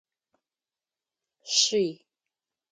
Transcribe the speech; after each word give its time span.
Шъий. 1.57 1.91